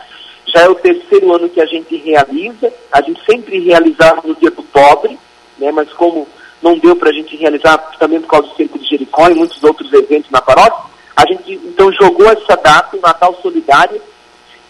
Já 0.48 0.62
é 0.62 0.70
o 0.70 0.76
terceiro 0.76 1.34
ano 1.34 1.50
que 1.50 1.60
a 1.60 1.66
gente 1.66 1.96
realiza, 1.98 2.72
a 2.92 3.02
gente 3.02 3.20
sempre 3.26 3.60
realizava 3.60 4.22
no 4.24 4.36
Dia 4.36 4.52
do 4.52 4.64
Pobre, 4.64 5.18
né, 5.58 5.72
mas 5.72 5.92
como 5.94 6.28
não 6.62 6.78
deu 6.78 6.96
para 6.96 7.10
a 7.10 7.14
gente 7.14 7.36
realizar 7.36 7.78
também 8.00 8.22
por 8.22 8.28
causa 8.28 8.48
do 8.48 8.56
Cerco 8.56 8.80
de 8.80 8.88
Jericó 8.88 9.30
e 9.30 9.36
muitos 9.36 9.64
outros 9.64 9.92
eventos 9.92 10.32
na 10.32 10.42
paróquia, 10.42 10.86
a 11.16 11.26
gente 11.26 11.54
então 11.54 11.92
jogou 11.94 12.30
essa 12.30 12.56
data, 12.56 12.96
o 12.96 13.02
Natal 13.02 13.38
Solidário, 13.42 14.02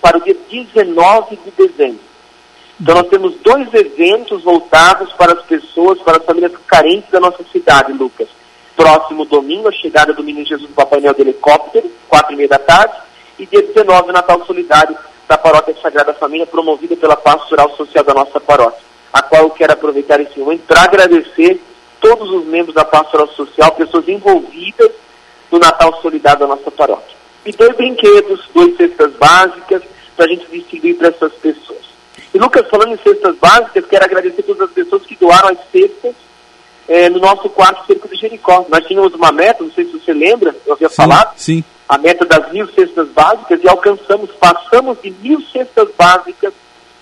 para 0.01 0.17
o 0.17 0.21
dia 0.21 0.35
19 0.49 1.37
de 1.37 1.51
dezembro. 1.51 1.99
Então 2.79 2.95
nós 2.95 3.07
temos 3.07 3.35
dois 3.37 3.73
eventos 3.73 4.43
voltados 4.43 5.11
para 5.13 5.33
as 5.33 5.41
pessoas, 5.45 5.99
para 5.99 6.17
as 6.17 6.25
famílias 6.25 6.51
carentes 6.67 7.09
da 7.09 7.19
nossa 7.19 7.43
cidade, 7.51 7.93
Lucas. 7.93 8.27
Próximo 8.75 9.23
domingo, 9.25 9.69
a 9.69 9.71
chegada 9.71 10.13
do 10.13 10.23
Menino 10.23 10.45
Jesus 10.45 10.69
do 10.69 10.75
Papai 10.75 10.99
Noel 10.99 11.13
de 11.13 11.21
helicóptero, 11.21 11.89
quatro 12.09 12.33
e 12.33 12.35
meia 12.35 12.49
da 12.49 12.59
tarde, 12.59 12.93
e 13.39 13.45
dia 13.45 13.61
19, 13.61 14.09
o 14.09 14.13
Natal 14.13 14.45
Solidário 14.45 14.97
da 15.27 15.37
Paróquia 15.37 15.75
Sagrada 15.81 16.13
Família, 16.13 16.45
promovida 16.45 16.95
pela 16.95 17.15
Pastoral 17.15 17.69
Social 17.77 18.03
da 18.03 18.13
nossa 18.13 18.39
paróquia, 18.39 18.83
a 19.13 19.21
qual 19.21 19.43
eu 19.43 19.49
quero 19.51 19.73
aproveitar 19.73 20.19
esse 20.19 20.37
momento 20.37 20.63
para 20.67 20.83
agradecer 20.83 21.61
todos 22.01 22.29
os 22.29 22.45
membros 22.45 22.75
da 22.75 22.83
Pastoral 22.83 23.27
Social, 23.29 23.71
pessoas 23.71 24.07
envolvidas 24.09 24.91
do 25.49 25.57
Natal 25.57 26.01
Solidário 26.01 26.41
da 26.41 26.47
nossa 26.47 26.69
paróquia. 26.69 27.15
E 27.45 27.51
dois 27.53 27.75
brinquedos, 27.77 28.49
duas 28.53 28.75
cestas 28.75 29.13
básicas, 29.13 29.83
para 30.15 30.25
a 30.25 30.27
gente 30.27 30.45
distribuir 30.47 30.97
para 30.97 31.09
essas 31.09 31.33
pessoas. 31.33 31.85
E 32.33 32.37
Lucas, 32.37 32.67
falando 32.69 32.93
em 32.93 32.97
cestas 32.97 33.37
básicas, 33.37 33.85
quero 33.85 34.03
agradecer 34.03 34.43
todas 34.43 34.63
as 34.63 34.71
pessoas 34.71 35.03
que 35.03 35.15
doaram 35.15 35.49
as 35.49 35.59
cestas 35.71 36.13
é, 36.87 37.09
no 37.09 37.19
nosso 37.19 37.49
quarto 37.49 37.85
cerco 37.85 38.07
de 38.07 38.15
Jericó. 38.15 38.65
Nós 38.69 38.85
tínhamos 38.85 39.13
uma 39.13 39.31
meta, 39.31 39.63
não 39.63 39.71
sei 39.71 39.85
se 39.85 39.93
você 39.93 40.13
lembra, 40.13 40.55
eu 40.65 40.73
havia 40.73 40.89
sim, 40.89 40.95
falado, 40.95 41.33
sim. 41.37 41.63
a 41.87 41.97
meta 41.97 42.25
das 42.25 42.51
mil 42.51 42.67
cestas 42.73 43.07
básicas 43.09 43.59
e 43.63 43.67
alcançamos, 43.67 44.31
passamos 44.31 44.97
de 45.01 45.11
mil 45.21 45.41
cestas 45.51 45.89
básicas, 45.97 46.53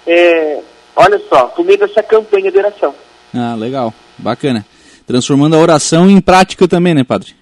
é, 0.05 0.59
olha 0.95 1.21
só, 1.29 1.45
por 1.47 1.65
meio 1.65 1.79
dessa 1.79 2.03
campanha 2.03 2.51
de 2.51 2.57
oração. 2.57 2.93
Ah, 3.33 3.55
legal, 3.55 3.93
bacana. 4.17 4.65
Transformando 5.05 5.55
a 5.55 5.59
oração 5.59 6.09
em 6.09 6.21
prática 6.21 6.67
também, 6.67 6.93
né, 6.93 7.03
padre? 7.03 7.35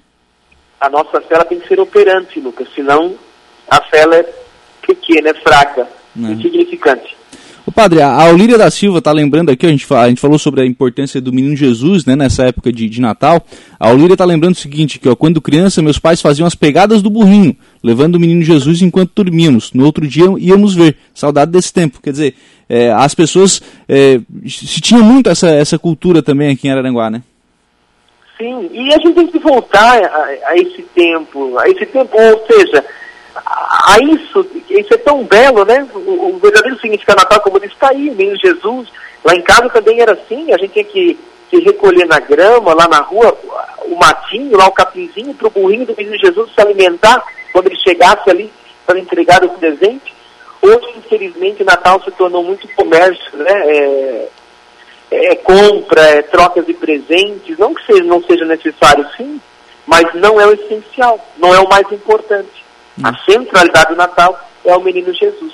a 0.81 0.89
nossa 0.89 1.21
fé 1.21 1.38
tem 1.43 1.60
que 1.60 1.67
ser 1.67 1.79
operante, 1.79 2.39
Lucas, 2.39 2.67
senão 2.74 3.15
a 3.69 3.79
fé 3.83 4.03
é 4.12 4.33
pequena, 4.81 5.29
é 5.29 5.33
fraca, 5.36 5.88
é. 6.17 6.31
insignificante. 6.31 7.15
O 7.65 7.72
padre, 7.72 8.01
a 8.01 8.24
Aulíria 8.24 8.58
da 8.58 8.72
Silva 8.72 8.98
está 8.98 9.12
lembrando 9.12 9.51
aqui, 9.51 9.68
a 9.68 9.70
gente, 9.70 9.86
a 9.94 10.10
gente 10.10 10.20
falou 10.20 10.39
sobre 10.39 10.62
a 10.62 10.65
importância 10.65 11.22
do 11.22 11.32
menino 11.32 11.56
Jesus, 11.56 12.06
né, 12.06 12.15
nessa 12.15 12.46
época 12.46 12.72
de, 12.72 12.89
de 12.89 13.00
Natal. 13.00 13.46
A 13.80 13.89
Aulíria 13.89 14.13
está 14.13 14.25
lembrando 14.25 14.53
o 14.53 14.58
seguinte, 14.58 14.98
que 14.98 15.08
ó, 15.08 15.15
quando 15.15 15.39
criança, 15.39 15.82
meus 15.82 16.00
pais 16.00 16.22
faziam 16.22 16.48
as 16.48 16.56
pegadas 16.56 17.03
do 17.03 17.10
burrinho, 17.10 17.56
levando 17.84 18.15
o 18.15 18.20
menino 18.20 18.41
Jesus 18.41 18.82
enquanto 18.82 19.12
dormíamos. 19.15 19.74
No 19.74 19.86
outro 19.86 20.08
dia 20.08 20.25
íamos 20.39 20.74
ver. 20.74 20.98
Saudade 21.13 21.51
desse 21.51 21.72
tempo. 21.72 22.01
Quer 22.01 22.12
dizer, 22.12 22.36
é, 22.68 22.91
as 22.91 23.13
pessoas. 23.13 23.62
É, 23.88 24.20
se 24.48 24.82
tinha 24.82 25.01
muito 25.01 25.30
essa, 25.30 25.50
essa 25.50 25.77
cultura 25.77 26.24
também 26.24 26.50
aqui 26.50 26.68
em 26.68 26.72
Araranguá, 26.72 27.12
né? 27.12 27.22
Sim, 28.39 28.72
e 28.74 28.91
a 28.91 28.98
gente 28.98 29.13
tem 29.13 29.27
que 29.27 29.38
voltar 29.38 30.03
a, 30.03 30.50
a 30.50 30.56
esse 30.56 30.82
tempo, 30.96 31.60
a 31.60 31.70
esse 31.70 31.86
tempo, 31.86 32.10
ou 32.20 32.48
seja, 32.48 32.84
a, 33.35 33.97
isso, 34.01 34.45
isso 34.69 34.93
é 34.93 34.97
tão 34.97 35.23
belo, 35.23 35.65
né? 35.65 35.88
O, 35.93 36.35
o 36.35 36.39
verdadeiro 36.39 36.79
significado 36.79 37.21
Natal, 37.21 37.41
como 37.41 37.59
disse, 37.59 37.73
está 37.73 37.89
aí, 37.89 38.09
o 38.09 38.15
menino 38.15 38.38
Jesus. 38.38 38.89
Lá 39.23 39.35
em 39.35 39.41
casa 39.41 39.69
também 39.69 40.01
era 40.01 40.13
assim, 40.13 40.51
a 40.51 40.57
gente 40.57 40.73
tinha 40.73 40.83
que, 40.83 41.17
recolher 41.51 42.05
na 42.05 42.19
grama, 42.19 42.73
lá 42.73 42.88
na 42.88 43.00
rua, 43.00 43.38
o 43.83 43.95
matinho, 43.95 44.57
lá 44.57 44.67
o 44.67 44.71
capinzinho, 44.71 45.33
para 45.33 45.47
o 45.47 45.51
burrinho 45.51 45.85
do 45.85 45.95
menino 45.95 46.17
Jesus 46.17 46.50
se 46.53 46.61
alimentar 46.61 47.23
quando 47.51 47.67
ele 47.67 47.77
chegasse 47.77 48.29
ali 48.29 48.51
para 48.85 49.00
entregar 49.00 49.43
o 49.43 49.50
presente. 49.50 50.13
Hoje, 50.61 50.93
infelizmente, 50.97 51.63
Natal 51.63 52.01
se 52.03 52.11
tornou 52.11 52.43
muito 52.43 52.67
comércio, 52.75 53.38
né? 53.38 53.51
É, 53.51 54.27
é, 55.11 55.35
compra, 55.35 56.01
é, 56.01 56.21
trocas 56.21 56.65
de 56.65 56.73
presentes, 56.73 57.57
não 57.57 57.73
que 57.73 57.85
seja, 57.85 58.03
não 58.03 58.23
seja 58.23 58.45
necessário 58.45 59.05
sim, 59.17 59.41
mas 59.85 60.13
não 60.13 60.39
é 60.39 60.47
o 60.47 60.53
essencial, 60.53 61.19
não 61.38 61.53
é 61.53 61.59
o 61.59 61.67
mais 61.67 61.91
importante. 61.91 62.63
Hum. 62.98 63.03
A 63.03 63.15
centralidade 63.25 63.89
do 63.89 63.95
Natal 63.95 64.39
é 64.63 64.75
o 64.75 64.83
menino 64.83 65.13
Jesus. 65.13 65.53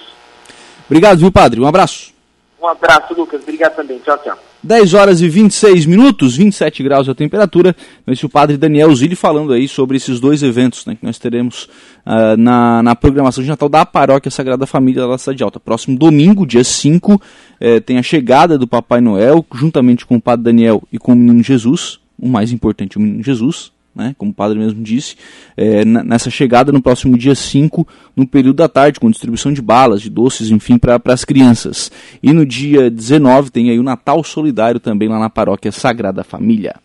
Obrigado, 0.86 1.20
viu, 1.20 1.32
padre? 1.32 1.60
Um 1.60 1.68
abraço. 1.68 2.14
Um 2.62 2.68
abraço, 2.68 3.14
Lucas. 3.14 3.42
Obrigado 3.42 3.76
também. 3.76 4.00
Tchau, 4.00 4.18
tchau. 4.24 4.38
10 4.64 4.94
horas 4.96 5.22
e 5.22 5.30
26 5.30 5.86
minutos, 5.86 6.36
27 6.36 6.82
graus 6.82 7.08
a 7.08 7.14
temperatura. 7.14 7.76
Esse 8.08 8.26
é 8.26 8.28
o 8.28 8.30
padre 8.30 8.58
Daniel 8.58 8.94
Zilli 8.96 9.16
falando 9.16 9.54
aí 9.54 9.68
sobre 9.68 9.98
esses 9.98 10.20
dois 10.20 10.42
eventos 10.42 10.86
né, 10.86 10.96
que 10.96 11.06
nós 11.06 11.20
teremos 11.20 11.70
uh, 12.06 12.36
na, 12.38 12.82
na 12.82 12.96
programação 12.96 13.44
de 13.44 13.50
Natal 13.50 13.70
da 13.70 13.86
Paróquia 13.86 14.32
Sagrada 14.32 14.66
Família 14.66 15.08
da 15.08 15.18
Cidade 15.18 15.44
Alta. 15.44 15.60
Próximo 15.60 15.98
domingo, 15.98 16.46
dia 16.46 16.64
5, 16.64 17.22
eh, 17.60 17.80
tem 17.80 18.00
a 18.00 18.04
chegada 18.04 18.58
do 18.58 18.68
Papai 18.68 19.00
Noel, 19.00 19.46
juntamente 19.54 20.06
com 20.06 20.16
o 20.16 20.22
padre 20.22 20.46
Daniel 20.46 20.82
e 20.92 20.98
com 20.98 21.14
o 21.14 21.16
menino 21.16 21.44
Jesus. 21.44 22.00
O 22.20 22.28
mais 22.28 22.52
importante, 22.52 22.98
o 22.98 23.00
menino 23.00 23.24
Jesus, 23.24 23.72
né, 23.98 24.16
como 24.18 24.32
o 24.32 24.34
padre 24.34 24.60
mesmo 24.60 24.84
disse, 24.84 25.16
é, 25.58 25.84
nessa 25.84 26.30
chegada 26.30 26.72
no 26.72 26.82
próximo 26.82 27.18
dia 27.18 27.34
5, 27.34 27.86
no 28.16 28.28
período 28.28 28.58
da 28.58 28.70
tarde, 28.70 29.00
com 29.00 29.10
distribuição 29.10 29.52
de 29.52 29.62
balas, 29.62 30.02
de 30.02 30.10
doces, 30.10 30.52
enfim, 30.52 30.78
para 30.78 31.02
as 31.06 31.26
crianças. 31.26 31.92
E 32.22 32.32
no 32.32 32.46
dia 32.46 32.90
19 32.90 33.50
tem 33.50 33.70
aí 33.72 33.80
o 33.80 33.84
Natal 33.84 34.24
Solidário 34.24 34.80
também 34.80 35.10
lá 35.10 35.20
na 35.20 35.30
Paróquia 35.30 35.72
Sagrada 35.72 36.24
Família. 36.24 36.76